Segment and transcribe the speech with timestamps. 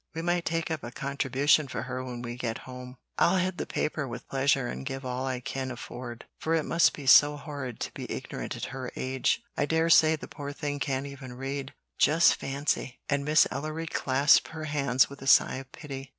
[0.15, 2.97] We might take up a contribution for her when we get home.
[3.19, 6.93] I'll head the paper with pleasure and give all I can afford, for it must
[6.93, 9.43] be so horrid to be ignorant at her age.
[9.55, 14.47] I dare say the poor thing can't even read; just fancy!" and Miss Ellery clasped
[14.47, 16.09] her hands with a sigh of pity.